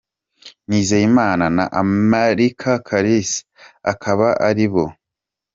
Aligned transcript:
Nizeyimana 0.67 1.45
na 1.57 1.65
America 1.83 2.71
Kalisa 2.87 3.39
akaba 3.91 4.27
ari 4.49 4.67
bo. 4.73 4.85